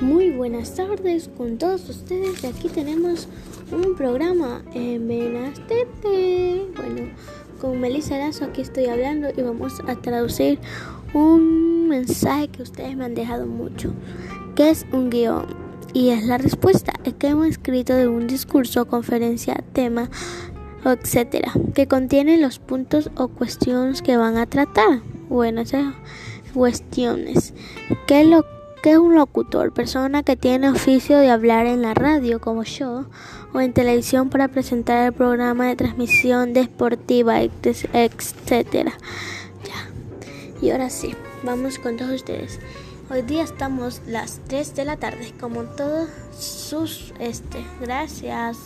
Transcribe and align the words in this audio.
buenas 0.00 0.74
tardes 0.74 1.28
con 1.36 1.58
todos 1.58 1.88
ustedes. 1.90 2.44
Aquí 2.44 2.68
tenemos 2.68 3.28
un 3.70 3.94
programa 3.94 4.62
en 4.72 5.06
Benastete. 5.06 6.66
Bueno, 6.74 7.12
con 7.60 7.78
Melissa 7.78 8.16
Lazo 8.16 8.46
aquí 8.46 8.62
estoy 8.62 8.86
hablando 8.86 9.28
y 9.36 9.42
vamos 9.42 9.80
a 9.86 9.96
traducir 9.96 10.58
un 11.12 11.88
mensaje 11.88 12.48
que 12.48 12.62
ustedes 12.62 12.96
me 12.96 13.04
han 13.04 13.14
dejado 13.14 13.46
mucho, 13.46 13.92
que 14.54 14.70
es 14.70 14.86
un 14.92 15.10
guion. 15.10 15.46
Y 15.92 16.08
es 16.08 16.24
la 16.24 16.38
respuesta, 16.38 16.94
es 17.04 17.14
que 17.14 17.28
hemos 17.28 17.48
escrito 17.48 17.94
de 17.94 18.08
un 18.08 18.26
discurso, 18.26 18.86
conferencia, 18.86 19.62
tema, 19.74 20.08
etcétera, 20.84 21.52
que 21.74 21.86
contiene 21.86 22.38
los 22.38 22.58
puntos 22.58 23.10
o 23.16 23.28
cuestiones 23.28 24.00
que 24.00 24.16
van 24.16 24.38
a 24.38 24.46
tratar. 24.46 25.02
Bueno, 25.28 25.60
esas 25.60 25.94
cuestiones. 26.54 27.52
¿Qué 28.06 28.24
lo 28.24 28.59
¿Qué 28.82 28.92
es 28.92 28.98
un 28.98 29.14
locutor? 29.14 29.72
Persona 29.72 30.22
que 30.22 30.36
tiene 30.36 30.70
oficio 30.70 31.18
de 31.18 31.28
hablar 31.28 31.66
en 31.66 31.82
la 31.82 31.92
radio, 31.92 32.40
como 32.40 32.62
yo, 32.62 33.04
o 33.52 33.60
en 33.60 33.74
televisión 33.74 34.30
para 34.30 34.48
presentar 34.48 35.06
el 35.06 35.12
programa 35.12 35.66
de 35.66 35.76
transmisión 35.76 36.54
deportiva, 36.54 37.42
etcétera. 37.42 38.92
Ya. 39.64 40.62
Y 40.62 40.70
ahora 40.70 40.88
sí, 40.88 41.14
vamos 41.42 41.78
con 41.78 41.98
todos 41.98 42.12
ustedes. 42.12 42.58
Hoy 43.10 43.20
día 43.20 43.42
estamos 43.42 44.00
las 44.06 44.40
3 44.48 44.74
de 44.74 44.84
la 44.86 44.96
tarde, 44.96 45.34
como 45.38 45.64
todos 45.64 46.08
sus 46.38 47.12
este. 47.18 47.62
Gracias. 47.82 48.56